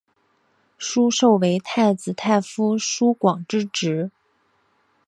[0.79, 4.09] 疏受为太子太傅疏广之侄。